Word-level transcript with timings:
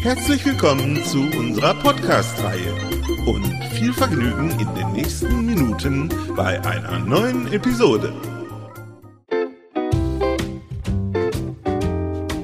Herzlich 0.00 0.44
willkommen 0.46 1.02
zu 1.04 1.20
unserer 1.20 1.74
Podcast-Reihe 1.74 2.72
und 3.26 3.44
viel 3.72 3.92
Vergnügen 3.92 4.50
in 4.52 4.74
den 4.76 4.92
nächsten 4.92 5.44
Minuten 5.44 6.08
bei 6.36 6.60
einer 6.64 7.00
neuen 7.00 7.52
Episode. 7.52 8.12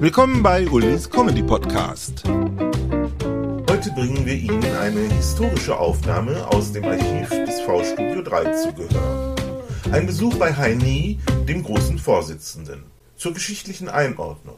Willkommen 0.01 0.43
bei 0.43 0.69
Ulis 0.69 1.09
Comedy 1.09 1.45
Podcast. 1.45 2.25
Heute 2.27 3.91
bringen 3.95 4.27
wir 4.27 4.35
Ihnen 4.35 4.77
eine 4.81 5.03
historische 5.15 5.79
Aufnahme 5.79 6.47
aus 6.49 6.73
dem 6.73 6.85
Archiv 6.85 7.29
des 7.31 7.61
V-Studio 7.61 8.23
3 8.23 8.53
zu 8.53 8.73
Gehör. 8.73 9.37
Ein 9.93 10.07
Besuch 10.07 10.35
bei 10.37 10.53
Heini, 10.53 11.21
dem 11.47 11.63
großen 11.63 12.01
Vorsitzenden. 12.01 12.83
Zur 13.17 13.33
geschichtlichen 13.33 13.89
Einordnung. 13.89 14.57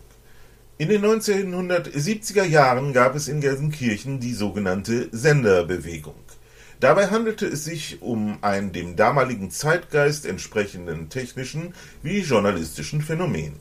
In 0.79 0.91
den 0.91 1.03
1970er 1.03 2.45
Jahren 2.45 2.93
gab 2.93 3.15
es 3.15 3.29
in 3.29 3.41
Gelsenkirchen 3.41 4.21
die 4.21 4.35
sogenannte 4.35 5.09
Senderbewegung. 5.11 6.21
Dabei 6.81 7.07
handelte 7.07 7.47
es 7.47 7.65
sich 7.65 8.03
um 8.03 8.37
ein 8.43 8.73
dem 8.73 8.95
damaligen 8.95 9.51
Zeitgeist 9.51 10.27
entsprechenden 10.27 11.09
technischen 11.09 11.73
wie 12.03 12.19
journalistischen 12.19 13.01
Phänomen. 13.01 13.55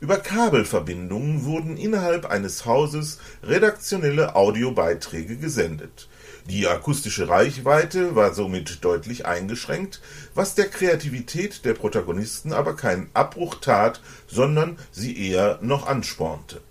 Über 0.00 0.18
Kabelverbindungen 0.18 1.44
wurden 1.44 1.78
innerhalb 1.78 2.26
eines 2.26 2.66
Hauses 2.66 3.20
redaktionelle 3.42 4.36
Audiobeiträge 4.36 5.38
gesendet 5.38 6.07
die 6.48 6.66
akustische 6.66 7.28
Reichweite 7.28 8.16
war 8.16 8.32
somit 8.32 8.82
deutlich 8.82 9.26
eingeschränkt, 9.26 10.00
was 10.34 10.54
der 10.54 10.68
Kreativität 10.68 11.66
der 11.66 11.74
Protagonisten 11.74 12.54
aber 12.54 12.74
keinen 12.74 13.10
Abbruch 13.12 13.56
tat, 13.56 14.00
sondern 14.26 14.78
sie 14.90 15.28
eher 15.28 15.58
noch 15.60 15.86
anspornte. 15.86 16.62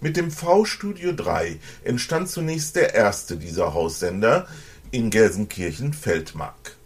Mit 0.00 0.16
dem 0.16 0.30
V-Studio 0.30 1.12
3 1.12 1.58
entstand 1.84 2.30
zunächst 2.30 2.76
der 2.76 2.94
erste 2.94 3.36
dieser 3.36 3.74
Haussender 3.74 4.46
in 4.90 5.10
Gelsenkirchen-Feldmark. 5.10 6.76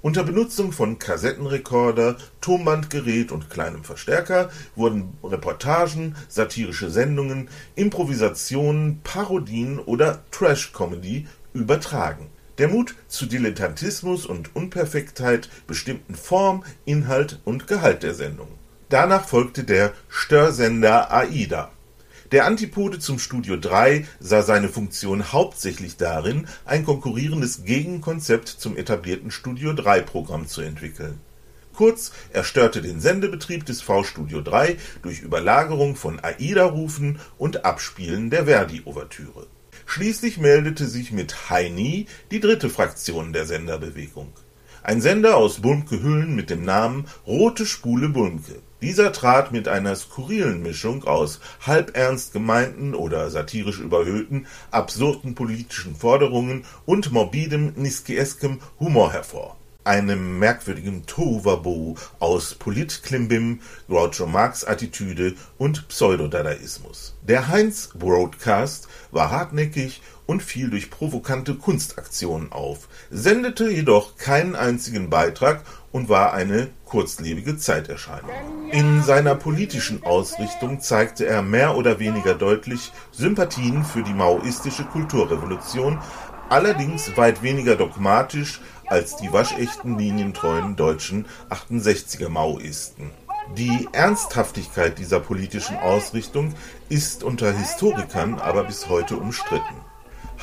Unter 0.00 0.22
Benutzung 0.22 0.72
von 0.72 0.98
Kassettenrekorder, 0.98 2.16
Tonbandgerät 2.40 3.30
und 3.30 3.50
kleinem 3.50 3.84
Verstärker 3.84 4.48
wurden 4.74 5.18
Reportagen, 5.22 6.14
satirische 6.28 6.88
Sendungen, 6.88 7.48
Improvisationen, 7.74 9.00
Parodien 9.02 9.78
oder 9.80 10.22
Trash-Comedy 10.30 11.26
übertragen. 11.58 12.30
Der 12.58 12.68
Mut 12.68 12.96
zu 13.06 13.26
Dilettantismus 13.26 14.26
und 14.26 14.56
Unperfektheit 14.56 15.48
bestimmten 15.66 16.14
Form, 16.14 16.64
Inhalt 16.84 17.40
und 17.44 17.68
Gehalt 17.68 18.02
der 18.02 18.14
Sendung. 18.14 18.48
Danach 18.88 19.28
folgte 19.28 19.64
der 19.64 19.92
Störsender 20.08 21.12
AIDA. 21.12 21.70
Der 22.32 22.46
Antipode 22.46 22.98
zum 22.98 23.18
Studio 23.18 23.56
3 23.56 24.06
sah 24.18 24.42
seine 24.42 24.68
Funktion 24.68 25.32
hauptsächlich 25.32 25.96
darin, 25.96 26.46
ein 26.64 26.84
konkurrierendes 26.84 27.64
Gegenkonzept 27.64 28.48
zum 28.48 28.76
etablierten 28.76 29.30
Studio 29.30 29.72
3 29.72 30.00
Programm 30.02 30.46
zu 30.46 30.60
entwickeln. 30.60 31.20
Kurz, 31.74 32.12
er 32.32 32.42
störte 32.42 32.82
den 32.82 33.00
Sendebetrieb 33.00 33.64
des 33.66 33.82
V-Studio 33.82 34.40
3 34.40 34.76
durch 35.02 35.20
Überlagerung 35.20 35.94
von 35.94 36.18
AIDA-Rufen 36.18 37.20
und 37.38 37.64
Abspielen 37.64 38.30
der 38.30 38.46
Verdi-Ouvertüre 38.46 39.46
Schließlich 39.90 40.36
meldete 40.36 40.86
sich 40.86 41.12
mit 41.12 41.48
Heini 41.48 42.08
die 42.30 42.40
dritte 42.40 42.68
Fraktion 42.68 43.32
der 43.32 43.46
Senderbewegung. 43.46 44.34
Ein 44.82 45.00
Sender 45.00 45.38
aus 45.38 45.62
Bulmke-Hüllen 45.62 46.36
mit 46.36 46.50
dem 46.50 46.62
Namen 46.62 47.06
Rote 47.26 47.64
Spule 47.64 48.10
Bulmke. 48.10 48.60
Dieser 48.82 49.12
trat 49.12 49.50
mit 49.50 49.66
einer 49.66 49.96
skurrilen 49.96 50.62
Mischung 50.62 51.04
aus 51.04 51.40
halb 51.66 51.96
ernst 51.96 52.34
gemeinten 52.34 52.94
oder 52.94 53.30
satirisch 53.30 53.80
überhöhten, 53.80 54.46
absurden 54.70 55.34
politischen 55.34 55.96
Forderungen 55.96 56.66
und 56.84 57.10
morbidem, 57.10 57.72
niskieskem 57.76 58.60
Humor 58.78 59.14
hervor 59.14 59.57
einem 59.88 60.38
merkwürdigen 60.38 61.06
Tohuwabohu 61.06 61.96
aus 62.20 62.54
Politklimbim, 62.54 63.60
Groucho 63.88 64.26
Marx 64.26 64.64
Attitüde 64.64 65.34
und 65.56 65.88
Pseudodadaismus. 65.88 67.16
Der 67.22 67.48
Heinz 67.48 67.90
Broadcast 67.94 68.86
war 69.10 69.30
hartnäckig 69.30 70.02
und 70.26 70.42
fiel 70.42 70.68
durch 70.68 70.90
provokante 70.90 71.54
Kunstaktionen 71.54 72.52
auf, 72.52 72.88
sendete 73.10 73.70
jedoch 73.70 74.18
keinen 74.18 74.56
einzigen 74.56 75.08
Beitrag 75.08 75.62
und 75.90 76.10
war 76.10 76.34
eine 76.34 76.68
kurzlebige 76.84 77.56
Zeiterscheinung. 77.56 78.30
In 78.70 79.02
seiner 79.02 79.34
politischen 79.36 80.02
Ausrichtung 80.04 80.80
zeigte 80.82 81.24
er 81.24 81.40
mehr 81.40 81.78
oder 81.78 81.98
weniger 81.98 82.34
deutlich 82.34 82.92
Sympathien 83.10 83.84
für 83.84 84.02
die 84.02 84.12
maoistische 84.12 84.84
Kulturrevolution, 84.84 85.98
allerdings 86.50 87.16
weit 87.16 87.42
weniger 87.42 87.76
dogmatisch 87.76 88.60
als 88.88 89.16
die 89.16 89.32
waschechten 89.32 89.98
linientreuen 89.98 90.76
deutschen 90.76 91.26
68er 91.50 92.28
Maoisten. 92.28 93.10
Die 93.56 93.88
Ernsthaftigkeit 93.92 94.98
dieser 94.98 95.20
politischen 95.20 95.76
Ausrichtung 95.78 96.54
ist 96.88 97.24
unter 97.24 97.52
Historikern 97.52 98.38
aber 98.38 98.64
bis 98.64 98.88
heute 98.88 99.16
umstritten. 99.16 99.74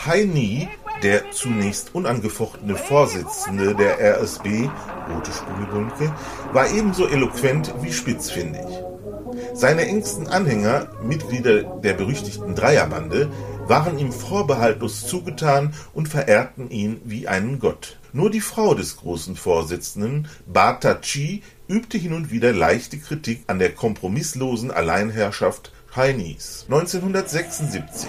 Heini, 0.05 0.67
der 1.03 1.31
zunächst 1.31 1.94
unangefochtene 1.94 2.75
Vorsitzende 2.75 3.75
der 3.75 4.00
RSB, 4.00 4.69
Rote 5.09 5.31
Spule 5.31 5.67
Bunke, 5.72 6.13
war 6.51 6.69
ebenso 6.69 7.07
eloquent 7.07 7.73
wie 7.81 7.94
spitzfindig. 7.94 8.66
Seine 9.53 9.88
engsten 9.88 10.28
Anhänger, 10.28 10.88
Mitglieder 11.01 11.63
der 11.63 11.94
berüchtigten 11.94 12.55
Dreierbande, 12.55 13.29
waren 13.67 13.97
ihm 13.97 14.11
vorbehaltlos 14.11 15.07
zugetan 15.07 15.73
und 15.94 16.09
verehrten 16.09 16.69
ihn 16.69 17.01
wie 17.05 17.28
einen 17.28 17.59
Gott. 17.59 17.97
Nur 18.16 18.30
die 18.30 18.40
Frau 18.40 18.74
des 18.76 18.96
großen 18.96 19.36
Vorsitzenden, 19.36 20.30
Bata 20.48 20.94
Chi, 20.94 21.44
übte 21.68 21.98
hin 21.98 22.14
und 22.14 22.31
wieder 22.31 22.53
leichte 22.53 22.98
Kritik 22.98 23.44
an 23.48 23.59
der 23.59 23.76
kompromisslosen 23.76 24.72
Alleinherrschaft 24.72 25.74
Heinis. 25.98 26.64
1976, 26.70 28.08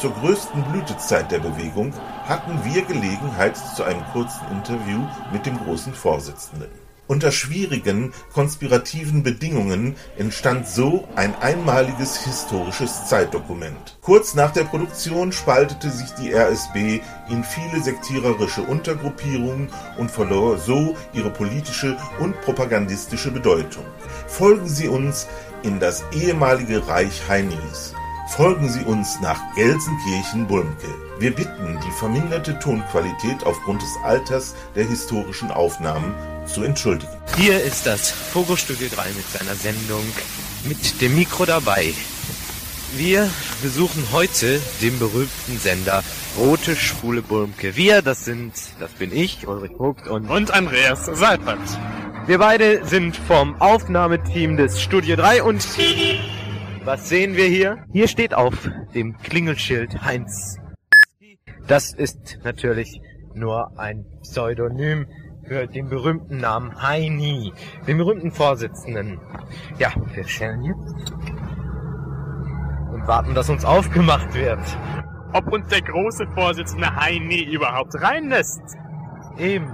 zur 0.00 0.14
größten 0.14 0.64
Blütezeit 0.72 1.30
der 1.30 1.40
Bewegung, 1.40 1.92
hatten 2.24 2.64
wir 2.64 2.80
Gelegenheit 2.80 3.58
zu 3.76 3.82
einem 3.82 4.02
kurzen 4.14 4.50
Interview 4.52 5.06
mit 5.34 5.44
dem 5.44 5.58
großen 5.58 5.92
Vorsitzenden. 5.92 6.81
Unter 7.12 7.30
schwierigen, 7.30 8.14
konspirativen 8.32 9.22
Bedingungen 9.22 9.96
entstand 10.16 10.66
so 10.66 11.06
ein 11.14 11.34
einmaliges 11.34 12.16
historisches 12.24 13.04
Zeitdokument. 13.06 13.98
Kurz 14.00 14.34
nach 14.34 14.50
der 14.50 14.64
Produktion 14.64 15.30
spaltete 15.30 15.90
sich 15.90 16.10
die 16.12 16.32
RSB 16.32 17.02
in 17.28 17.44
viele 17.44 17.82
sektiererische 17.82 18.62
Untergruppierungen 18.62 19.68
und 19.98 20.10
verlor 20.10 20.56
so 20.56 20.96
ihre 21.12 21.28
politische 21.28 21.98
und 22.18 22.40
propagandistische 22.40 23.30
Bedeutung. 23.30 23.84
Folgen 24.26 24.66
Sie 24.66 24.88
uns 24.88 25.26
in 25.64 25.80
das 25.80 26.04
ehemalige 26.14 26.88
Reich 26.88 27.28
Heinis. 27.28 27.92
Folgen 28.30 28.70
Sie 28.70 28.84
uns 28.84 29.20
nach 29.20 29.38
Gelsenkirchen-Bulmke. 29.54 31.11
Wir 31.22 31.32
bitten, 31.32 31.78
die 31.86 31.90
verminderte 31.92 32.58
Tonqualität 32.58 33.46
aufgrund 33.46 33.80
des 33.80 33.96
Alters 34.02 34.56
der 34.74 34.88
historischen 34.88 35.52
Aufnahmen 35.52 36.16
zu 36.46 36.64
entschuldigen. 36.64 37.12
Hier 37.36 37.62
ist 37.62 37.86
das 37.86 38.10
Fokusstudio 38.10 38.88
3 38.92 39.04
mit 39.10 39.28
seiner 39.28 39.54
Sendung 39.54 40.02
mit 40.64 41.00
dem 41.00 41.14
Mikro 41.14 41.44
dabei. 41.44 41.94
Wir 42.96 43.30
besuchen 43.62 44.04
heute 44.10 44.60
den 44.80 44.98
berühmten 44.98 45.58
Sender 45.60 46.02
Rote 46.36 46.74
Spule 46.74 47.22
Bulmke. 47.22 47.76
Wir, 47.76 48.02
das 48.02 48.24
sind, 48.24 48.54
das 48.80 48.90
bin 48.90 49.14
ich, 49.14 49.46
Ulrich 49.46 49.76
Vogt 49.76 50.08
und, 50.08 50.28
und 50.28 50.50
Andreas 50.50 51.06
Seipert. 51.06 51.60
Wir 52.26 52.38
beide 52.38 52.84
sind 52.84 53.16
vom 53.16 53.54
Aufnahmeteam 53.60 54.56
des 54.56 54.82
Studio 54.82 55.14
3 55.14 55.44
und 55.44 55.64
was 56.84 57.08
sehen 57.08 57.36
wir 57.36 57.46
hier? 57.46 57.84
Hier 57.92 58.08
steht 58.08 58.34
auf 58.34 58.54
dem 58.92 59.16
Klingelschild 59.18 60.02
Heinz. 60.02 60.58
Das 61.66 61.92
ist 61.92 62.38
natürlich 62.44 63.00
nur 63.34 63.78
ein 63.78 64.04
Pseudonym 64.22 65.06
für 65.44 65.66
den 65.66 65.88
berühmten 65.88 66.38
Namen 66.38 66.82
Heini, 66.82 67.52
den 67.86 67.98
berühmten 67.98 68.30
Vorsitzenden. 68.30 69.20
Ja, 69.78 69.90
wir 70.14 70.24
stellen 70.24 70.62
hier. 70.62 70.74
und 72.92 73.06
warten, 73.06 73.34
dass 73.34 73.48
uns 73.48 73.64
aufgemacht 73.64 74.34
wird. 74.34 74.60
Ob 75.32 75.52
uns 75.52 75.66
der 75.68 75.80
große 75.82 76.26
Vorsitzende 76.34 76.94
Heini 76.94 77.44
überhaupt 77.44 77.94
reinlässt? 78.00 78.62
Eben. 79.38 79.66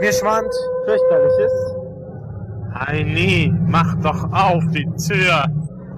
Mir 0.00 0.12
schwant 0.12 0.52
fürchterliches. 0.84 1.76
Heini, 2.74 3.52
mach 3.66 3.94
doch 4.02 4.30
auf 4.32 4.62
die 4.72 4.84
Tür. 4.96 5.46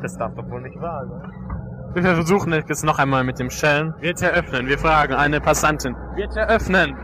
Das 0.00 0.16
darf 0.16 0.34
doch 0.36 0.48
wohl 0.48 0.62
nicht 0.62 0.80
wahr 0.80 1.04
sein. 1.06 1.47
Wir 1.94 2.02
versuchen 2.02 2.52
es 2.52 2.82
noch 2.82 2.98
einmal 2.98 3.24
mit 3.24 3.38
dem 3.38 3.50
Schellen. 3.50 3.94
Wird 4.00 4.22
er 4.22 4.32
öffnen? 4.32 4.66
Wir 4.66 4.78
fragen 4.78 5.14
eine 5.14 5.40
Passantin. 5.40 5.94
Wird 6.16 6.36
er 6.36 6.48
öffnen? 6.48 6.96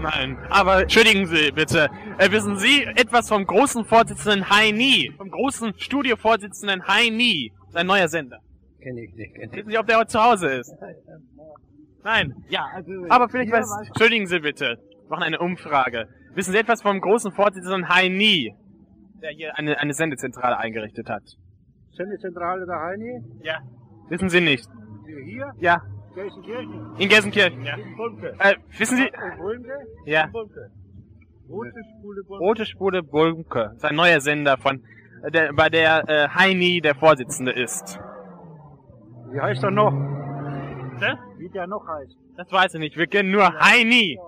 Nein. 0.00 0.38
Aber 0.50 0.82
entschuldigen 0.82 1.26
Sie 1.26 1.50
bitte. 1.50 1.88
Äh, 2.18 2.30
wissen 2.30 2.56
Sie 2.56 2.84
etwas 2.84 3.28
vom 3.28 3.44
großen 3.44 3.84
Vorsitzenden 3.84 4.48
Heini? 4.48 5.12
Vom 5.16 5.30
großen 5.30 5.74
Studiovorsitzenden 5.76 6.86
Heini? 6.86 7.52
Sein 7.70 7.86
neuer 7.86 8.08
Sender. 8.08 8.38
Kenn 8.80 8.96
ich 8.96 9.12
nicht. 9.14 9.34
Kenn 9.34 9.50
ich. 9.50 9.56
Wissen 9.56 9.70
Sie, 9.70 9.78
ob 9.78 9.86
der 9.86 9.98
heute 9.98 10.08
zu 10.08 10.22
Hause 10.22 10.48
ist? 10.48 10.72
Nein. 12.04 12.34
Ja, 12.48 12.66
also, 12.72 12.92
aber 13.08 13.28
vielleicht 13.28 13.52
weiß... 13.52 13.88
Entschuldigen 13.88 14.26
Sie 14.28 14.38
bitte. 14.38 14.78
Wir 15.02 15.10
machen 15.10 15.24
eine 15.24 15.40
Umfrage. 15.40 16.08
Wissen 16.34 16.52
Sie 16.52 16.58
etwas 16.58 16.82
vom 16.82 17.00
großen 17.00 17.32
Vorsitzenden 17.32 17.88
Heini? 17.88 18.54
Der 19.20 19.30
hier 19.30 19.58
eine, 19.58 19.78
eine 19.78 19.92
Sendezentrale 19.92 20.56
eingerichtet 20.56 21.10
hat. 21.10 21.24
Sendezentrale 21.96 22.64
der 22.64 22.80
Heini? 22.80 23.20
Ja. 23.42 23.58
Wissen 24.08 24.28
Sie 24.28 24.40
nicht? 24.40 24.68
Hier? 25.24 25.52
Ja. 25.58 25.82
Gelsenkirchen? 26.14 26.96
In 26.98 27.08
Gelsenkirchen, 27.08 27.64
ja. 27.64 27.76
In 27.76 27.96
Bulmke? 27.96 28.34
Äh, 28.38 28.54
wissen 28.78 28.96
Sie... 28.96 29.04
In? 29.04 29.66
Ja. 30.06 30.24
In. 30.24 30.32
Rote 31.50 31.72
Spule 31.98 32.22
Bulmke. 32.24 32.44
Rote 32.44 32.66
Spule 32.66 33.02
Bulmke. 33.02 33.72
Sein 33.76 33.94
neuer 33.94 34.20
Sender 34.20 34.56
von... 34.58 34.82
äh, 35.24 35.30
Der, 35.30 35.52
bei 35.52 35.68
der 35.68 36.08
äh, 36.08 36.28
Heini 36.28 36.80
der 36.80 36.94
Vorsitzende 36.94 37.52
ist. 37.52 37.98
Wie 39.30 39.40
heißt 39.40 39.62
er 39.62 39.70
noch? 39.70 39.92
Ne? 39.92 41.18
Wie 41.38 41.48
der 41.50 41.66
noch 41.66 41.86
heißt? 41.86 42.16
Das 42.36 42.50
weiß 42.50 42.74
ich 42.74 42.80
nicht. 42.80 42.96
Wir 42.96 43.06
kennen 43.06 43.30
nur 43.30 43.46
Heini. 43.60 44.18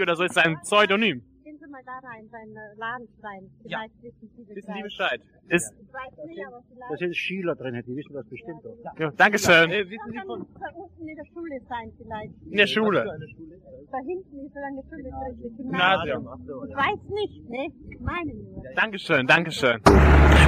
Oder 0.00 0.16
so 0.16 0.24
ist 0.24 0.34
sein 0.34 0.58
Pseudonym. 0.62 1.22
Sie 1.70 1.72
mal 1.72 1.82
da 1.86 1.98
rein, 2.08 2.28
seinen 2.30 2.54
Laden 2.76 3.08
rein. 3.22 3.50
Vielleicht 3.62 3.94
wissen 4.02 4.28
Sie 4.36 4.42
Bescheid. 4.42 4.56
Wissen 4.56 4.74
Sie 4.74 4.82
Bescheid? 4.82 5.20
Ist... 5.48 5.72
Ich 5.80 5.92
weiß 5.92 6.26
nicht, 6.26 6.46
aber 6.46 6.56
Da 6.56 6.64
vielleicht. 6.74 6.98
sind 6.98 7.16
Schüler 7.16 7.54
drin, 7.54 7.82
die 7.86 7.96
wissen 7.96 8.14
das 8.14 8.26
bestimmt 8.28 8.64
doch. 8.64 8.76
Ja, 8.98 9.10
Dankeschön. 9.16 9.70
Das 9.70 9.88
kann 10.14 10.26
da 10.26 10.68
unten 10.74 11.08
in 11.08 11.16
der 11.16 11.24
Schule 11.32 11.60
sein 11.68 11.92
vielleicht. 11.96 12.32
In 12.50 12.56
der 12.56 12.66
Schule. 12.66 13.04
Da 13.04 13.98
hinten 13.98 14.46
ist 14.46 14.52
so 14.54 14.60
eine 14.60 14.82
Schule 14.82 15.02
drin. 15.10 15.56
Gymnasium. 15.56 16.28
Ich 16.68 16.76
weiß 16.76 17.00
nicht, 17.10 17.48
ne? 17.48 17.66
Ich 17.90 18.00
meine 18.00 18.34
nur. 18.34 18.62
Dankeschön, 18.74 19.26
Dankeschön. 19.26 19.80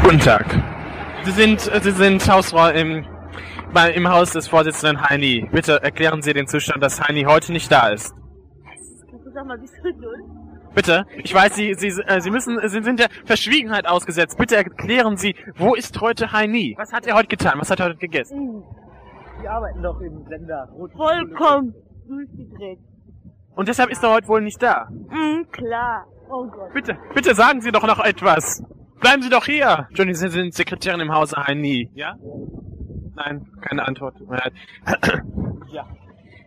Guten 0.02 0.18
Tag. 0.18 0.46
Sie 1.24 1.30
sind, 1.30 1.72
äh, 1.72 1.80
Sie 1.80 1.92
sind 1.92 2.28
Hausfrau 2.28 2.70
im, 2.70 3.06
bei, 3.72 3.92
im 3.92 4.08
Haus 4.08 4.32
des 4.32 4.48
Vorsitzenden 4.48 5.08
Heini. 5.08 5.48
Bitte 5.52 5.80
erklären 5.82 6.20
Sie 6.20 6.32
den 6.32 6.48
Zustand, 6.48 6.82
dass 6.82 7.00
Heini 7.00 7.22
heute 7.22 7.52
nicht 7.52 7.70
da 7.70 7.90
ist. 7.90 8.12
Kannst 9.08 9.26
du 9.26 9.30
sag 9.30 9.46
mal, 9.46 9.56
bist 9.58 9.74
du 9.84 9.90
null? 10.00 10.41
Bitte. 10.74 11.06
Ich 11.22 11.34
weiß, 11.34 11.54
Sie, 11.54 11.74
Sie, 11.74 11.88
äh, 11.88 12.20
Sie 12.20 12.30
müssen, 12.30 12.58
Sie 12.66 12.82
sind 12.82 12.98
der 12.98 13.08
Verschwiegenheit 13.24 13.86
ausgesetzt. 13.86 14.38
Bitte 14.38 14.56
erklären 14.56 15.16
Sie, 15.16 15.34
wo 15.56 15.74
ist 15.74 16.00
heute 16.00 16.32
Heini? 16.32 16.74
Was 16.78 16.92
hat 16.92 17.06
er 17.06 17.14
heute 17.14 17.28
getan? 17.28 17.54
Was 17.58 17.70
hat 17.70 17.80
er 17.80 17.86
heute 17.86 17.98
gegessen? 17.98 18.38
Mhm. 18.38 18.62
Die 19.42 19.48
arbeiten 19.48 19.82
doch 19.82 20.00
im 20.00 20.24
Sender. 20.28 20.68
Rote 20.72 20.96
Vollkommen 20.96 21.74
durchgedreht. 22.08 22.78
Und 23.54 23.68
deshalb 23.68 23.90
ist 23.90 24.02
er 24.02 24.10
heute 24.12 24.28
wohl 24.28 24.40
nicht 24.40 24.62
da. 24.62 24.88
Mhm, 24.90 25.46
klar. 25.50 26.06
Oh 26.30 26.46
Gott. 26.46 26.72
Bitte, 26.72 26.96
bitte 27.14 27.34
sagen 27.34 27.60
Sie 27.60 27.70
doch 27.72 27.86
noch 27.86 28.02
etwas. 28.02 28.64
Bleiben 29.00 29.22
Sie 29.22 29.28
doch 29.30 29.44
hier. 29.44 29.88
Johnny, 29.94 30.14
Sie 30.14 30.28
sind 30.28 30.54
Sekretärin 30.54 31.00
im 31.00 31.12
Hause 31.12 31.36
Heini. 31.46 31.90
Ja? 31.94 32.16
Nein, 33.16 33.46
keine 33.60 33.86
Antwort. 33.86 34.14
Ja. 35.72 35.86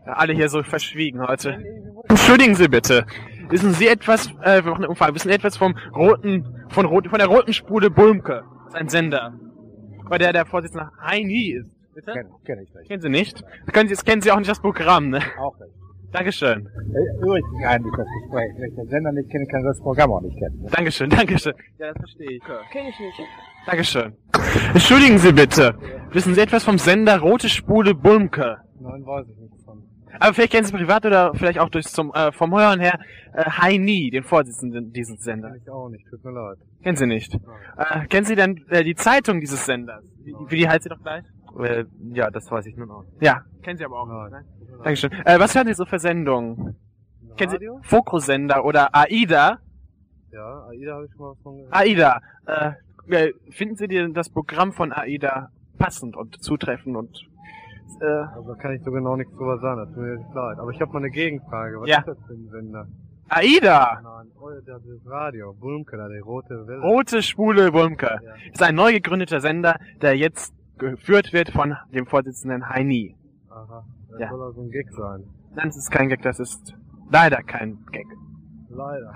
Alle 0.05 0.33
hier 0.33 0.49
so 0.49 0.63
verschwiegen 0.63 1.21
heute. 1.27 1.63
Entschuldigen 2.07 2.55
Sie 2.55 2.67
bitte. 2.67 3.05
Wissen 3.49 3.73
Sie 3.73 3.87
etwas, 3.87 4.27
äh, 4.41 4.63
wir 4.63 4.71
machen 4.71 4.83
eine 4.83 4.89
Umfrage, 4.89 5.13
wissen 5.15 5.29
Sie 5.29 5.33
etwas 5.35 5.57
vom 5.57 5.75
roten, 5.95 6.65
von, 6.69 6.85
rot, 6.85 7.07
von 7.07 7.19
der 7.19 7.27
roten 7.27 7.53
Spule 7.53 7.89
Bulmke? 7.89 8.43
Das 8.65 8.73
ist 8.73 8.75
ein 8.75 8.89
Sender. 8.89 9.33
Bei 10.09 10.17
der 10.17 10.33
der 10.33 10.45
Vorsitzende 10.45 10.89
Heini 11.01 11.51
ist. 11.59 11.69
Bitte? 11.93 12.11
Kenn, 12.11 12.27
kenn 12.45 12.59
ich 12.59 12.73
nicht. 12.73 12.87
Kennen 12.87 13.01
Sie 13.01 13.09
nicht? 13.09 13.43
Können 13.71 13.87
Sie, 13.89 13.95
kennen 13.95 14.21
Sie 14.21 14.31
auch 14.31 14.37
nicht 14.37 14.49
das 14.49 14.59
Programm, 14.59 15.09
ne? 15.09 15.21
Auch 15.39 15.57
nicht. 15.59 15.71
Dankeschön. 16.11 16.65
Äh, 16.67 17.21
Übrigens 17.21 17.47
eigentlich 17.65 17.93
das 17.97 18.07
Gespräch. 18.21 18.51
Wenn 18.57 18.69
ich 18.69 18.75
den 18.75 18.87
Sender 18.87 19.11
nicht 19.11 19.29
kenne, 19.29 19.45
kann 19.47 19.61
ich 19.61 19.67
das 19.67 19.79
Programm 19.79 20.11
auch 20.11 20.21
nicht 20.21 20.37
kennen. 20.37 20.65
Dankeschön, 20.71 21.09
Dankeschön. 21.09 21.53
Ja, 21.77 21.87
das 21.87 21.97
verstehe 21.97 22.31
ich. 22.31 22.41
Kenn 22.71 22.85
ich 22.87 22.99
nicht. 22.99 23.19
Dankeschön. 23.65 24.13
Entschuldigen 24.73 25.17
Sie 25.17 25.31
bitte. 25.33 25.75
Wissen 26.11 26.33
Sie 26.33 26.41
etwas 26.41 26.63
vom 26.63 26.77
Sender 26.77 27.19
Rote 27.19 27.49
Spule 27.49 27.93
Bulmke? 27.95 28.57
Nein, 28.79 29.05
weiß 29.05 29.25
ich 29.29 29.37
nicht. 29.37 29.54
Aber 30.19 30.33
vielleicht 30.33 30.51
kennen 30.51 30.65
Sie 30.65 30.73
privat 30.73 31.05
oder 31.05 31.33
vielleicht 31.33 31.59
auch 31.59 31.69
durch 31.69 31.85
zum, 31.85 32.13
äh, 32.13 32.31
vom 32.31 32.57
Hören 32.57 32.79
her 32.79 32.99
äh, 33.33 33.43
Heini, 33.43 34.09
den 34.09 34.23
Vorsitzenden 34.23 34.91
dieses 34.91 35.21
Senders. 35.21 35.55
Ich 35.61 35.69
auch 35.69 35.89
nicht, 35.89 36.05
tut 36.09 36.23
mir 36.23 36.31
leid. 36.31 36.57
Kennen 36.83 36.97
Sie 36.97 37.07
nicht? 37.07 37.33
Äh, 37.77 38.05
kennen 38.07 38.25
Sie 38.25 38.35
denn 38.35 38.65
äh, 38.69 38.83
die 38.83 38.95
Zeitung 38.95 39.39
dieses 39.39 39.65
Senders? 39.65 40.03
Wie, 40.23 40.33
wie 40.49 40.57
die 40.57 40.69
heißt 40.69 40.83
sie 40.83 40.89
doch 40.89 41.01
gleich? 41.01 41.23
Äh, 41.59 41.85
ja, 42.13 42.29
das 42.29 42.49
weiß 42.49 42.65
ich 42.65 42.75
nun 42.75 42.91
auch. 42.91 43.05
Ja, 43.21 43.43
kennen 43.63 43.77
Sie 43.77 43.85
aber 43.85 44.01
auch. 44.01 44.07
Nein. 44.07 44.31
Ne? 44.31 44.45
Dankeschön. 44.83 45.11
Äh, 45.11 45.39
was 45.39 45.55
hören 45.55 45.67
Sie 45.67 45.73
so 45.73 45.85
für 45.85 45.99
Sendungen? 45.99 46.75
Kennen 47.37 47.49
Sie 47.49 47.55
Radio? 47.55 47.79
Fokusender 47.83 48.63
oder 48.65 48.93
AIDA? 48.93 49.59
Ja, 50.31 50.65
AIDA 50.67 50.95
habe 50.95 51.05
ich 51.05 51.11
schon 51.11 51.21
mal 51.21 51.35
von 51.43 51.57
gehört. 51.57 51.73
AIDA. 51.73 52.21
Äh, 52.45 52.71
äh, 53.09 53.33
finden 53.51 53.75
Sie 53.75 53.87
denn 53.87 54.13
das 54.13 54.29
Programm 54.29 54.73
von 54.73 54.91
AIDA 54.91 55.49
passend 55.77 56.15
und 56.15 56.41
zutreffend 56.43 56.95
und 56.95 57.27
äh, 58.01 58.05
Also 58.05 58.53
da 58.53 58.55
kann 58.61 58.73
ich 58.73 58.81
so 58.83 58.91
genau 58.91 59.15
nichts 59.15 59.33
drüber 59.35 59.59
sagen, 59.59 59.79
das 59.85 59.89
tut 59.89 59.97
mir 60.03 60.13
echt 60.15 60.33
leid. 60.33 60.59
Aber 60.59 60.71
ich 60.71 60.81
habe 60.81 60.91
mal 60.93 60.99
eine 60.99 61.09
Gegenfrage. 61.09 61.79
Was 61.81 61.89
Ja. 61.89 61.99
ist 61.99 62.07
das 62.07 62.17
für 62.27 62.33
ein 62.33 62.49
Sender? 62.51 62.87
AIDA, 63.29 64.01
Nein, 64.03 64.27
oh, 64.39 64.49
das 64.65 64.83
ist 64.85 65.07
Radio. 65.07 65.53
Bulmke, 65.53 65.97
da 65.97 66.07
die 66.07 66.19
rote 66.19 66.67
Welle. 66.67 66.81
Rote 66.81 67.23
Spule 67.23 67.71
Bulmke, 67.71 68.05
Ja. 68.23 68.33
ist 68.53 68.61
ein 68.61 68.75
neu 68.75 68.91
gegründeter 68.93 69.39
Sender, 69.41 69.77
der 70.01 70.15
jetzt 70.15 70.53
geführt 70.77 71.33
wird 71.33 71.49
von 71.49 71.75
dem 71.93 72.05
Vorsitzenden 72.05 72.69
Heini. 72.69 73.15
Aha. 73.49 73.83
Das 74.11 74.19
Ja. 74.19 74.29
soll 74.29 74.43
also 74.43 74.61
ein 74.61 74.69
Gag 74.69 74.91
sein. 74.91 75.23
Nein, 75.55 75.65
das 75.67 75.77
ist 75.77 75.89
kein 75.89 76.09
Gag, 76.09 76.21
das 76.21 76.39
ist 76.39 76.75
leider 77.09 77.41
kein 77.41 77.79
Gag. 77.91 78.05
Leider. 78.69 79.13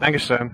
Dankeschön. 0.00 0.50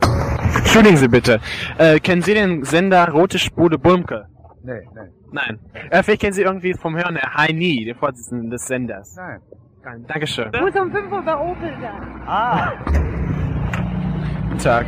Entschuldigen 0.56 0.96
Sie 0.96 1.08
bitte. 1.08 1.40
Äh, 1.78 2.00
kennen 2.00 2.22
Sie 2.22 2.34
den 2.34 2.64
Sender 2.64 3.08
Rote 3.10 3.38
Spule 3.38 3.78
Bulmke? 3.78 4.26
Nee, 4.64 4.88
nee. 4.94 5.10
Nein. 5.32 5.58
Äh, 5.90 6.02
vielleicht 6.02 6.20
kennen 6.20 6.32
Sie 6.32 6.42
irgendwie 6.42 6.74
vom 6.74 6.96
Hören 6.96 7.14
der 7.14 7.34
Heini, 7.34 7.84
den 7.84 7.96
Vorsitzenden 7.96 8.50
des 8.50 8.66
Senders. 8.66 9.16
Nein. 9.16 9.40
Nein. 9.84 10.04
Dankeschön. 10.06 10.50
Muss 10.60 10.76
um 10.76 10.92
5 10.92 11.10
Uhr 11.12 11.22
bei 11.22 11.36
Opel 11.36 11.72
sein. 11.80 12.22
Ah! 12.26 12.72
Guten 14.48 14.58
Tag. 14.58 14.86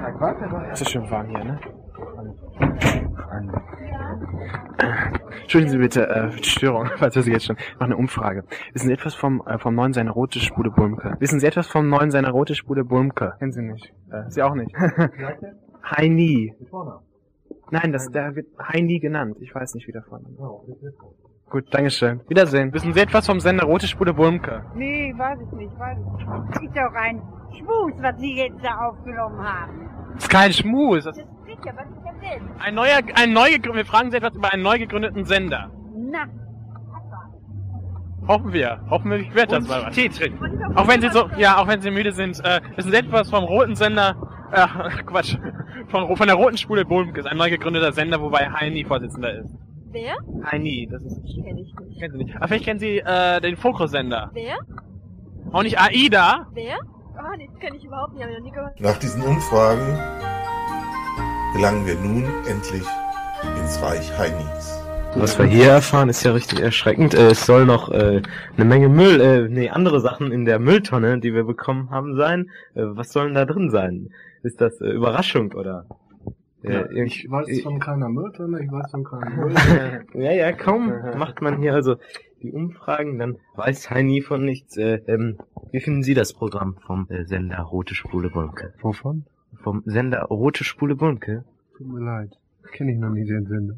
Sag, 0.00 0.20
warte 0.20 0.48
doch. 0.48 0.62
Es 0.72 0.80
ist 0.80 0.90
schön 0.90 1.08
warm 1.10 1.28
hier, 1.28 1.44
ne? 1.44 1.60
Entschuldigen 5.42 5.70
Sie 5.70 5.78
bitte, 5.78 6.08
äh, 6.08 6.30
die 6.30 6.48
Störung, 6.48 6.90
falls 6.96 7.14
Sie 7.14 7.30
jetzt 7.30 7.46
schon. 7.46 7.56
Ich 7.56 7.74
mache 7.74 7.84
eine 7.84 7.96
Umfrage. 7.96 8.44
Wissen 8.72 8.88
Sie 8.88 8.92
etwas 8.92 9.14
vom, 9.14 9.42
äh, 9.46 9.58
vom 9.58 9.74
neuen 9.74 9.92
seiner 9.92 10.10
rote 10.10 10.40
Spule 10.40 10.70
Bulmke? 10.70 11.14
Wissen 11.20 11.38
Sie 11.38 11.46
etwas 11.46 11.68
vom 11.68 11.88
neuen 11.88 12.10
seiner 12.10 12.30
rote 12.30 12.54
Spule 12.54 12.84
Bulmke? 12.84 13.34
Kennen 13.38 13.52
Sie 13.52 13.62
nicht. 13.62 13.92
Äh, 14.10 14.28
Sie 14.30 14.42
auch 14.42 14.54
nicht. 14.54 14.74
Heini. 15.84 16.54
Nein, 17.70 17.92
das, 17.92 18.10
der 18.10 18.34
wird 18.36 18.46
Heini 18.60 18.98
genannt. 19.00 19.36
Ich 19.40 19.54
weiß 19.54 19.74
nicht, 19.74 19.86
wie 19.88 19.92
der 19.92 20.02
Vorname. 20.02 20.34
Gut, 21.50 21.72
Dankeschön. 21.72 22.20
Wiedersehen. 22.28 22.72
Wissen 22.72 22.92
Sie 22.92 23.00
etwas 23.00 23.26
vom 23.26 23.40
Sender 23.40 23.64
Rote 23.64 23.86
Spule 23.86 24.12
Bulmke? 24.12 24.64
Nee, 24.74 25.14
weiß 25.16 25.38
ich 25.40 25.52
nicht, 25.52 25.78
weiß 25.78 25.98
ich 25.98 26.60
nicht. 26.60 26.70
Ist 26.70 26.76
doch 26.76 26.94
ein 26.94 27.22
Schmus, 27.56 27.92
was 28.00 28.18
Sie 28.18 28.34
jetzt 28.36 28.64
da 28.64 28.88
aufgenommen 28.88 29.38
haben. 29.42 29.88
Das 30.14 30.24
ist 30.24 30.30
kein 30.30 30.52
Schmus. 30.52 31.04
Das 31.04 31.16
Das 31.16 31.24
ist 31.24 31.30
sicher, 31.44 31.74
was 31.76 31.86
ist 31.86 32.04
denn 32.04 32.20
denn? 32.48 32.60
ein 32.60 32.74
neuer, 32.74 33.00
ein 33.14 33.32
neu 33.32 33.50
wir 33.50 33.84
fragen 33.84 34.10
Sie 34.10 34.16
etwas 34.16 34.34
über 34.34 34.52
einen 34.52 34.62
neu 34.62 34.78
gegründeten 34.78 35.24
Sender. 35.24 35.70
Na, 35.96 36.26
Hoffen 38.26 38.52
wir. 38.54 38.80
Hoffen 38.88 39.10
wir, 39.10 39.34
wird 39.34 39.52
das 39.52 39.68
mal 39.68 39.82
was. 39.84 39.94
Tee 39.94 40.08
trinken. 40.08 40.42
ich 40.70 40.76
Auch 40.78 40.88
wenn 40.88 41.00
Sie 41.02 41.10
so, 41.10 41.28
ja, 41.36 41.58
auch 41.58 41.68
wenn 41.68 41.80
Sie 41.82 41.90
müde 41.90 42.12
sind, 42.12 42.40
äh, 42.42 42.60
wissen 42.76 42.90
Sie 42.90 42.96
etwas 42.96 43.28
vom 43.28 43.44
roten 43.44 43.74
Sender, 43.76 44.16
äh, 44.50 44.66
Quatsch, 45.06 45.36
von, 45.94 46.16
von 46.16 46.26
der 46.26 46.34
roten 46.34 46.56
Spule 46.56 46.84
Bulmke, 46.84 47.20
ist 47.20 47.26
ein 47.26 47.36
neu 47.36 47.50
gegründeter 47.50 47.92
Sender, 47.92 48.20
wobei 48.20 48.50
Heini 48.50 48.84
Vorsitzender 48.84 49.32
ist. 49.38 49.54
Wer? 49.92 50.16
Heini, 50.50 50.88
das 50.90 51.04
ist, 51.04 51.20
Kenn 51.44 51.56
ich 51.56 51.72
nicht. 51.72 52.00
kennen 52.00 52.12
Sie 52.18 52.24
nicht. 52.24 52.36
Aber 52.36 52.48
vielleicht 52.48 52.64
kennen 52.64 52.80
Sie, 52.80 52.98
äh, 52.98 53.40
den 53.40 53.56
Fokro-Sender. 53.56 54.30
Wer? 54.32 54.56
Auch 55.52 55.62
nicht 55.62 55.78
AIDA? 55.78 56.48
Wer? 56.52 56.78
Ah, 57.16 57.36
nee, 57.38 57.48
das 57.48 57.60
kenn 57.60 57.74
ich 57.76 57.84
überhaupt 57.84 58.12
nicht, 58.14 58.24
hab 58.24 58.30
ich 58.30 58.38
noch 58.38 58.44
nie 58.44 58.50
gehört. 58.50 58.80
Nach 58.80 58.98
diesen 58.98 59.22
Umfragen 59.22 59.86
gelangen 61.54 61.86
wir 61.86 61.94
nun 61.94 62.24
endlich 62.48 62.82
ins 63.60 63.80
Reich 63.80 64.18
Heinis. 64.18 64.83
Was 65.16 65.38
wir 65.38 65.46
hier 65.46 65.68
erfahren, 65.68 66.08
ist 66.08 66.24
ja 66.24 66.32
richtig 66.32 66.60
erschreckend. 66.60 67.14
Äh, 67.14 67.30
es 67.30 67.46
soll 67.46 67.66
noch 67.66 67.90
äh, 67.90 68.20
eine 68.56 68.64
Menge 68.64 68.88
Müll, 68.88 69.20
äh, 69.20 69.48
nee, 69.48 69.70
andere 69.70 70.00
Sachen 70.00 70.32
in 70.32 70.44
der 70.44 70.58
Mülltonne, 70.58 71.20
die 71.20 71.32
wir 71.32 71.44
bekommen 71.44 71.90
haben, 71.90 72.16
sein. 72.16 72.50
Äh, 72.74 72.82
was 72.84 73.12
sollen 73.12 73.32
da 73.34 73.44
drin 73.44 73.70
sein? 73.70 74.10
Ist 74.42 74.60
das 74.60 74.80
äh, 74.80 74.90
Überraschung 74.90 75.52
oder? 75.52 75.86
Äh, 76.62 77.04
ich 77.04 77.30
weiß 77.30 77.62
von 77.62 77.78
keiner 77.78 78.08
Mülltonne, 78.08 78.60
ich 78.62 78.70
weiß 78.70 78.90
von 78.90 79.04
keinem 79.04 79.36
Müll. 79.36 79.54
ja, 80.14 80.32
ja, 80.32 80.52
kaum 80.52 80.92
macht 81.16 81.40
man 81.42 81.58
hier 81.58 81.74
also 81.74 81.96
die 82.42 82.52
Umfragen, 82.52 83.18
dann 83.18 83.36
weiß 83.54 83.90
Heini 83.90 84.20
von 84.20 84.44
nichts. 84.44 84.76
Äh, 84.76 85.00
ähm, 85.06 85.38
wie 85.70 85.80
finden 85.80 86.02
Sie 86.02 86.14
das 86.14 86.32
Programm 86.32 86.76
vom 86.86 87.06
äh, 87.08 87.24
Sender 87.24 87.60
Rote 87.60 87.94
Spule 87.94 88.30
Bulke? 88.30 88.74
Wovon? 88.80 89.24
Vom 89.62 89.82
Sender 89.86 90.22
Rote 90.24 90.64
Spule 90.64 90.96
Bulke? 90.96 91.44
Tut 91.78 91.86
mir 91.86 92.04
leid. 92.04 92.36
Kenne 92.72 92.92
ich 92.92 92.98
noch 92.98 93.10
nie 93.10 93.24
den 93.24 93.46
Sender. 93.46 93.76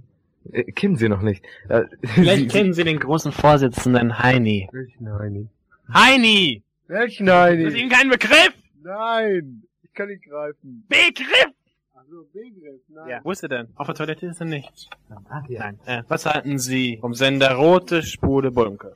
Äh, 0.52 0.64
kennen 0.72 0.96
Sie 0.96 1.08
noch 1.08 1.22
nicht. 1.22 1.44
Äh, 1.68 1.84
Vielleicht 2.02 2.50
Sie- 2.50 2.58
kennen 2.58 2.72
Sie 2.72 2.84
den 2.84 2.98
großen 2.98 3.32
Vorsitzenden 3.32 4.18
Heini. 4.18 4.68
Welchen 4.72 5.12
Heini? 5.18 5.48
Heini! 5.92 6.62
Welchen 6.88 7.26
Das 7.26 7.52
ist 7.52 7.64
Heini? 7.66 7.80
Ihnen 7.80 7.90
kein 7.90 8.08
Begriff! 8.10 8.52
Nein! 8.82 9.62
Ich 9.82 9.92
kann 9.92 10.08
nicht 10.08 10.24
greifen. 10.24 10.84
Begriff! 10.88 11.52
Also 11.94 12.24
Begriff, 12.32 12.80
nein. 12.88 13.08
Ja. 13.08 13.20
Wo 13.24 13.32
ist 13.32 13.42
er 13.42 13.48
denn? 13.48 13.68
Auf 13.74 13.86
der 13.86 13.96
Toilette 13.96 14.26
ist 14.26 14.40
er 14.40 14.46
nicht. 14.46 14.88
Ah, 15.28 15.42
ja. 15.48 15.58
Nein. 15.60 15.78
Äh, 15.86 16.02
was 16.08 16.24
halten 16.26 16.58
Sie 16.58 16.98
vom 17.00 17.14
Sender 17.14 17.52
Rote 17.54 18.02
Spule 18.02 18.50
Bulmke? 18.52 18.92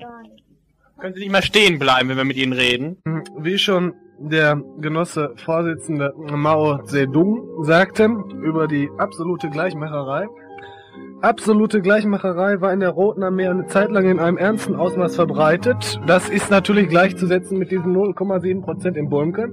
Können 0.99 1.15
Sie 1.15 1.21
nicht 1.21 1.33
mal 1.33 1.43
stehen 1.43 1.79
bleiben, 1.79 2.09
wenn 2.11 2.17
wir 2.19 2.25
mit 2.25 2.37
Ihnen 2.37 2.53
reden? 2.53 2.99
Hm, 3.05 3.25
Wie 3.39 3.59
schon 3.59 3.95
der 4.19 4.63
Genosse 4.81 5.33
Vorsitzende 5.37 6.13
Mao 6.17 6.83
Zedong 6.85 7.65
sagte 7.65 8.05
über 8.45 8.69
die 8.69 8.89
absolute 8.99 9.49
Gleichmacherei. 9.49 10.27
Absolute 11.23 11.83
Gleichmacherei 11.83 12.63
war 12.63 12.73
in 12.73 12.81
der 12.81 12.91
Roten 12.91 13.23
Armee 13.23 13.47
eine 13.47 13.67
Zeit 13.67 13.91
lang 13.91 14.09
in 14.09 14.19
einem 14.19 14.39
ernsten 14.39 14.75
Ausmaß 14.75 15.17
verbreitet. 15.17 16.01
Das 16.07 16.31
ist 16.31 16.51
natürlich 16.51 16.89
gleichzusetzen 16.89 17.59
mit 17.59 17.71
diesen 17.71 17.95
0,7 17.95 18.63
Prozent 18.63 18.97
im 18.97 19.11
Bulmke. 19.11 19.51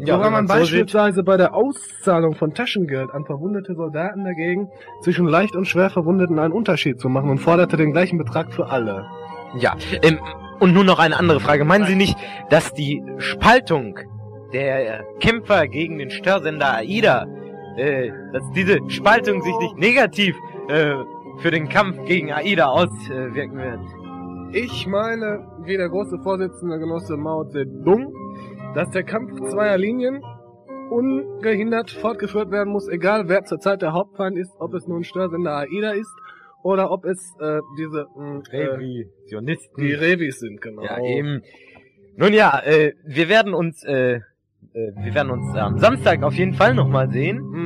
Ja, 0.00 0.14
wenn 0.14 0.32
man 0.32 0.32
man 0.32 0.48
so 0.48 0.54
beispielsweise 0.54 1.22
bei 1.22 1.36
der 1.36 1.54
Auszahlung 1.54 2.34
von 2.34 2.54
Taschengeld 2.54 3.10
an 3.12 3.24
verwundete 3.24 3.74
Soldaten 3.74 4.24
dagegen 4.24 4.68
zwischen 5.00 5.28
leicht 5.28 5.54
und 5.54 5.66
schwer 5.66 5.90
Verwundeten 5.90 6.40
einen 6.40 6.52
Unterschied 6.52 7.00
zu 7.00 7.08
machen 7.08 7.30
und 7.30 7.38
forderte 7.38 7.76
den 7.76 7.92
gleichen 7.92 8.18
Betrag 8.18 8.52
für 8.52 8.66
alle. 8.66 9.06
Ja, 9.58 9.76
ähm, 10.02 10.18
und 10.58 10.74
nun 10.74 10.86
noch 10.86 10.98
eine 10.98 11.16
andere 11.16 11.38
Frage. 11.38 11.64
Meinen 11.64 11.86
Sie 11.86 11.94
nicht, 11.94 12.16
dass 12.50 12.74
die 12.74 13.02
Spaltung 13.18 13.96
der 14.52 15.04
Kämpfer 15.20 15.68
gegen 15.68 15.98
den 15.98 16.10
Störsender 16.10 16.74
AIDA, 16.78 17.26
äh, 17.76 18.10
dass 18.32 18.42
diese 18.56 18.78
Spaltung 18.88 19.40
sich 19.42 19.56
nicht 19.60 19.78
negativ 19.78 20.36
äh, 20.68 20.96
für 21.38 21.50
den 21.50 21.68
Kampf 21.68 22.04
gegen 22.04 22.32
AIDA 22.32 22.66
auswirken 22.66 23.56
wird? 23.56 23.80
Ich 24.52 24.86
meine, 24.86 25.46
wie 25.64 25.76
der 25.76 25.88
große 25.88 26.18
Vorsitzende 26.22 26.78
Genosse 26.78 27.16
Mao 27.16 27.44
Zedong, 27.44 28.12
dass 28.74 28.90
der 28.90 29.04
Kampf 29.04 29.32
zweier 29.50 29.76
Linien 29.76 30.22
ungehindert 30.90 31.90
fortgeführt 31.90 32.50
werden 32.50 32.72
muss, 32.72 32.88
egal 32.88 33.28
wer 33.28 33.44
zurzeit 33.44 33.82
der 33.82 33.92
Hauptfeind 33.92 34.38
ist, 34.38 34.52
ob 34.58 34.74
es 34.74 34.86
nun 34.86 35.04
Störsender 35.04 35.56
AIDA 35.56 35.90
ist 35.90 36.14
oder 36.62 36.90
ob 36.90 37.04
es 37.04 37.34
äh, 37.40 37.60
diese 37.78 38.06
mh, 38.16 38.42
äh, 38.50 38.64
Revisionisten. 38.64 39.84
die 39.84 39.92
Revis 39.92 40.40
sind, 40.40 40.60
genau. 40.60 40.82
Ja, 40.82 40.98
eben. 41.00 41.42
Nun 42.16 42.32
ja, 42.32 42.60
äh, 42.64 42.94
wir 43.04 43.28
werden 43.28 43.52
uns, 43.52 43.84
äh, 43.84 44.14
äh, 44.14 44.20
wir 44.72 45.14
werden 45.14 45.30
uns 45.30 45.54
am 45.54 45.78
Samstag 45.78 46.22
auf 46.22 46.34
jeden 46.34 46.54
Fall 46.54 46.74
nochmal 46.74 47.10
sehen. 47.10 47.38
Hm, 47.38 47.65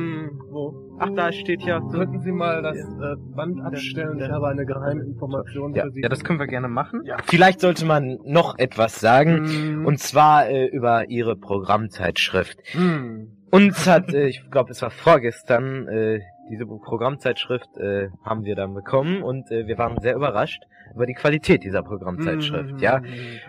Ach, 1.03 1.09
da 1.15 1.31
steht 1.31 1.61
ja. 1.63 1.79
Könnten 1.79 2.19
Sie 2.21 2.31
mal 2.31 2.61
das 2.61 2.77
äh, 2.77 3.15
Band 3.35 3.59
abstellen? 3.61 4.19
Ich 4.19 4.29
habe 4.29 4.47
eine 4.49 4.65
geheime 4.65 5.03
Information 5.03 5.73
Ja, 5.73 5.83
für 5.85 5.91
Sie. 5.91 6.01
ja, 6.01 6.09
das 6.09 6.23
können 6.23 6.39
wir 6.39 6.47
gerne 6.47 6.67
machen. 6.67 7.01
Ja. 7.05 7.17
Vielleicht 7.25 7.59
sollte 7.59 7.85
man 7.85 8.19
noch 8.23 8.57
etwas 8.59 8.99
sagen. 8.99 9.47
Hm, 9.47 9.85
Und 9.85 9.99
zwar 9.99 10.47
äh, 10.47 10.67
über 10.67 11.09
ihre 11.09 11.35
Programmzeitschrift. 11.35 12.57
hm. 12.73 13.37
Uns 13.51 13.85
hat, 13.87 14.13
äh, 14.13 14.27
ich 14.27 14.49
glaube, 14.49 14.71
es 14.71 14.81
war 14.81 14.91
vorgestern, 14.91 15.87
äh, 15.87 16.19
diese 16.49 16.65
Programmzeitschrift 16.65 17.75
äh, 17.77 18.07
haben 18.23 18.43
wir 18.45 18.55
dann 18.55 18.73
bekommen 18.73 19.23
und 19.23 19.51
äh, 19.51 19.67
wir 19.67 19.77
waren 19.77 19.99
sehr 20.01 20.15
überrascht 20.15 20.61
über 20.95 21.05
die 21.05 21.13
Qualität 21.13 21.63
dieser 21.63 21.81
Programmzeitschrift, 21.83 22.71
Hm, 22.71 22.77
ja. 22.79 23.01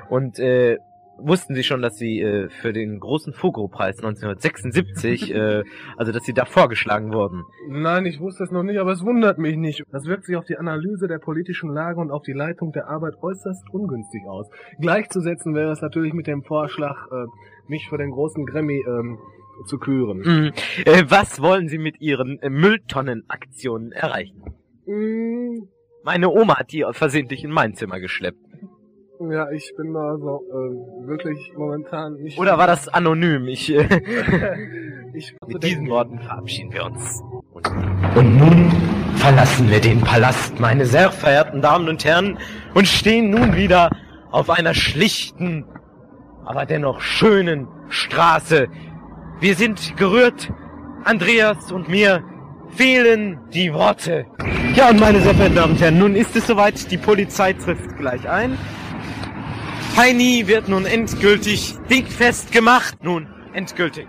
Und 0.09 0.39
äh, 0.39 0.79
wussten 1.25 1.55
Sie 1.55 1.63
schon, 1.63 1.83
dass 1.83 1.97
Sie 1.97 2.21
äh, 2.21 2.49
für 2.49 2.73
den 2.73 2.99
großen 3.01 3.33
Fugro-Preis 3.33 3.99
1976, 3.99 5.35
äh, 5.35 5.63
also 5.97 6.13
dass 6.13 6.25
Sie 6.25 6.33
da 6.33 6.45
vorgeschlagen 6.45 7.13
wurden? 7.13 7.45
Nein, 7.69 8.07
ich 8.07 8.21
wusste 8.21 8.45
es 8.45 8.51
noch 8.51 8.63
nicht, 8.63 8.79
aber 8.79 8.93
es 8.93 9.05
wundert 9.05 9.39
mich 9.39 9.57
nicht. 9.57 9.85
Das 9.91 10.07
wirkt 10.07 10.25
sich 10.25 10.37
auf 10.37 10.45
die 10.45 10.57
Analyse 10.57 11.09
der 11.09 11.19
politischen 11.19 11.73
Lage 11.73 12.01
und 12.01 12.11
auf 12.11 12.23
die 12.23 12.33
Leitung 12.33 12.73
der 12.73 12.89
Arbeit 12.89 13.15
äußerst 13.23 13.71
ungünstig 13.73 14.23
aus. 14.27 14.49
Gleichzusetzen 14.81 15.55
wäre 15.55 15.73
es 15.73 15.81
natürlich 15.81 16.13
mit 16.13 16.27
dem 16.27 16.43
Vorschlag, 16.43 16.97
äh, 17.11 17.27
mich 17.69 17.89
für 17.89 17.99
den 17.99 18.11
großen 18.11 18.45
Grammy 18.47 18.85
ähm, 18.87 19.19
zu 19.67 19.79
küren. 19.79 20.19
Mhm. 20.19 20.53
Äh, 20.85 21.05
was 21.09 21.41
wollen 21.41 21.69
Sie 21.69 21.79
mit 21.79 22.01
Ihren 22.01 22.39
äh, 22.41 22.51
Mülltonnenaktionen 22.51 23.93
erreichen? 23.93 24.43
Mm, 24.87 25.69
Meine 26.05 26.31
Oma 26.31 26.59
hat 26.59 26.73
die 26.73 26.85
versehentlich 26.91 27.45
in 27.45 27.51
mein 27.51 27.75
Zimmer 27.75 28.01
geschleppt. 28.01 28.39
Ja, 29.31 29.51
ich 29.51 29.73
bin 29.77 29.93
da 29.93 30.01
also 30.01 30.43
äh, 30.51 31.07
wirklich 31.07 31.53
momentan 31.57 32.15
nicht. 32.15 32.39
Oder 32.39 32.59
war 32.59 32.67
das 32.67 32.89
anonym? 32.89 33.47
Ich, 33.47 33.73
äh, 33.73 33.87
ich 35.15 35.35
mit 35.47 35.63
diesen 35.63 35.89
Worten 35.89 36.19
verabschieden 36.19 36.73
wir 36.73 36.87
uns. 36.87 37.23
Und, 37.53 37.69
und 38.17 38.37
nun 38.39 38.73
verlassen 39.17 39.71
wir 39.71 39.81
den 39.81 40.01
Palast, 40.01 40.59
meine 40.59 40.87
sehr 40.87 41.11
verehrten 41.11 41.63
Damen 41.63 41.89
und 41.89 42.05
Herren, 42.05 42.39
und 42.75 42.89
stehen 42.89 43.31
nun 43.31 43.55
wieder 43.55 43.91
auf 44.31 44.51
einer 44.51 44.75
schlichten, 44.75 45.65
aber 46.45 46.67
dennoch 46.67 47.01
schönen 47.01 47.69
Straße. 47.89 48.69
Wir 49.41 49.55
sind 49.55 49.97
gerührt, 49.97 50.53
Andreas 51.05 51.71
und 51.71 51.89
mir 51.89 52.25
fehlen 52.71 53.39
die 53.53 53.73
Worte. 53.73 54.27
Ja, 54.75 54.89
und 54.91 55.01
meine 55.01 55.21
sehr 55.21 55.35
verehrten 55.35 55.57
Damen 55.57 55.73
und 55.75 55.81
Herren, 55.81 55.99
nun 55.99 56.17
ist 56.17 56.35
es 56.35 56.47
soweit, 56.47 56.91
die 56.91 56.99
Polizei 56.99 57.53
trifft 57.53 57.97
gleich 57.99 58.29
ein. 58.29 58.57
Heini 59.95 60.47
wird 60.47 60.69
nun 60.69 60.87
endgültig 60.87 61.75
dingfest 61.91 62.51
gemacht. 62.51 62.97
Nun, 63.03 63.29
endgültig. 63.53 64.09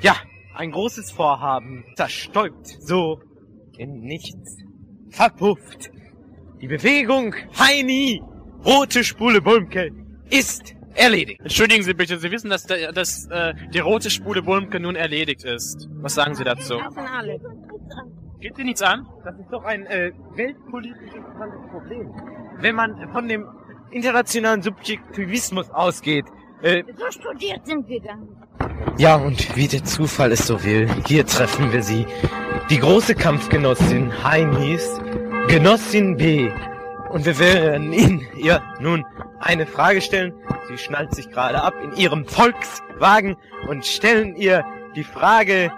Ja, 0.00 0.16
ein 0.54 0.70
großes 0.70 1.12
Vorhaben 1.12 1.84
zerstäubt 1.94 2.66
so 2.80 3.20
in 3.76 4.00
nichts. 4.00 4.56
Verpufft. 5.10 5.90
Die 6.62 6.68
Bewegung 6.68 7.34
Heini, 7.58 8.22
rote 8.64 9.04
Spule 9.04 9.42
Bulmke, 9.42 9.90
ist 10.30 10.74
erledigt. 10.94 11.40
Entschuldigen 11.40 11.82
Sie 11.82 11.94
bitte, 11.94 12.18
Sie 12.18 12.30
wissen, 12.30 12.50
dass, 12.50 12.64
der, 12.66 12.92
dass 12.92 13.26
äh, 13.26 13.54
die 13.72 13.78
rote 13.80 14.10
Spule 14.10 14.42
Bulmke 14.42 14.80
nun 14.80 14.96
erledigt 14.96 15.44
ist. 15.44 15.88
Was 16.00 16.14
sagen 16.14 16.34
Sie 16.34 16.44
dazu? 16.44 16.78
Geht 18.40 18.56
Sie 18.56 18.64
nichts 18.64 18.82
an? 18.82 19.06
Das 19.24 19.34
ist 19.38 19.50
doch 19.52 19.64
ein 19.64 19.86
äh, 19.86 20.12
weltpolitisch 20.34 21.12
interessantes 21.14 21.60
Problem. 21.70 22.10
Wenn 22.58 22.74
man 22.74 23.08
von 23.12 23.28
dem 23.28 23.46
internationalen 23.92 24.62
Subjektivismus 24.62 25.70
ausgeht. 25.70 26.24
Äh, 26.62 26.82
So 26.96 27.10
studiert 27.10 27.64
sind 27.66 27.86
wir 27.88 28.00
dann. 28.00 28.26
ja, 28.98 29.16
und 29.16 29.54
wie 29.56 29.68
der 29.68 29.84
Zufall 29.84 30.32
es 30.32 30.46
so 30.46 30.62
will, 30.64 30.88
hier 31.06 31.26
treffen 31.26 31.72
wir 31.72 31.82
sie. 31.82 32.06
Die 32.70 32.78
große 32.78 33.14
Kampfgenossin 33.14 34.10
Heinis, 34.24 35.00
Genossin 35.48 36.16
B. 36.16 36.50
Und 37.12 37.26
wir 37.26 37.38
werden 37.38 37.92
Ihnen 37.92 38.26
ihr 38.36 38.62
nun 38.80 39.04
eine 39.38 39.66
Frage 39.66 40.00
stellen. 40.00 40.32
Sie 40.68 40.78
schnallt 40.78 41.14
sich 41.14 41.28
gerade 41.30 41.62
ab 41.62 41.74
in 41.82 41.92
ihrem 41.92 42.24
Volkswagen 42.24 43.36
und 43.68 43.84
stellen 43.84 44.34
ihr 44.34 44.64
die 44.96 45.04
Frage, 45.04 45.70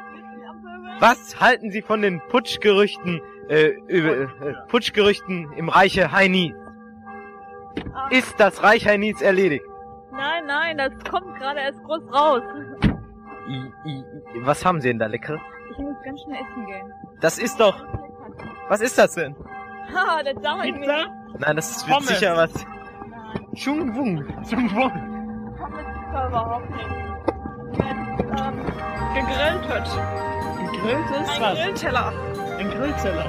was 1.01 1.41
halten 1.41 1.73
Sie 1.73 1.83
von 1.83 2.03
den 2.03 2.21
Putschgerüchten, 2.29 3.21
äh, 3.49 3.71
über, 3.89 4.13
äh, 4.13 4.29
Putschgerüchten 4.69 5.53
im 5.57 5.69
Reiche 5.69 6.13
Heini? 6.13 6.55
Ist 8.11 8.39
das 8.39 8.63
Reich 8.63 8.87
Heinis 8.87 9.21
erledigt? 9.21 9.65
Nein, 10.13 10.45
nein, 10.47 10.79
das 10.79 10.93
kommt 11.11 11.37
gerade 11.41 11.59
erst 11.61 11.83
groß 11.83 12.03
raus. 12.13 12.43
I, 13.49 13.73
I, 13.85 14.05
was 14.43 14.65
haben 14.65 14.81
Sie 14.81 14.89
denn 14.89 15.01
da 15.01 15.07
leckeres? 15.07 15.41
Ich 15.73 15.79
muss 15.79 15.97
ganz 16.05 16.23
schnell 16.23 16.37
essen 16.37 16.67
gehen. 16.67 16.93
Das 17.21 17.39
ist 17.39 17.59
doch, 17.59 17.85
was 18.69 18.81
ist 18.81 18.97
das 18.97 19.15
denn? 19.15 19.35
Haha, 19.93 20.23
das 20.23 20.41
sag 20.41 20.65
ich 20.65 20.75
nicht. 20.77 20.91
Nein, 21.39 21.57
das 21.57 21.71
ist 21.71 21.87
wird 21.89 21.99
Pommes. 21.99 22.09
sicher 22.09 22.37
was. 22.37 22.51
Nein, 22.55 23.47
Chung 23.55 23.95
Wung. 23.95 24.25
Pommes 24.25 25.81
ist 25.81 26.13
da 26.13 26.29
überhaupt 26.29 26.71
nicht. 26.71 26.87
Ähm, 28.37 28.57
gegrillt 29.15 29.69
wird. 29.69 29.89
Gegrillt 30.73 31.11
ist 31.23 31.41
Ein 31.43 31.55
Grillteller. 31.57 32.13
Ein 32.59 32.71
Grillteller. 32.71 33.27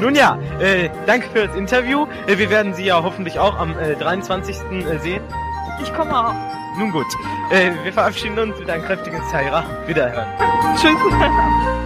Nun 0.00 0.14
ja, 0.14 0.38
äh, 0.60 0.90
danke 1.06 1.28
für 1.30 1.46
das 1.46 1.56
Interview. 1.56 2.06
Äh, 2.26 2.38
wir 2.38 2.50
werden 2.50 2.74
Sie 2.74 2.84
ja 2.84 3.02
hoffentlich 3.02 3.38
auch 3.38 3.58
am 3.58 3.78
äh, 3.78 3.94
23. 3.94 4.56
Äh, 4.70 4.98
sehen. 4.98 5.22
Ich 5.82 5.92
komme 5.94 6.16
auch. 6.16 6.34
Nun 6.78 6.92
gut, 6.92 7.06
äh, 7.50 7.70
wir 7.84 7.92
verabschieden 7.92 8.38
uns 8.38 8.58
mit 8.58 8.68
einem 8.68 8.84
kräftigen 8.84 9.22
Zaira. 9.30 9.64
Wiederhören. 9.86 10.26
Tschüss. 10.76 10.92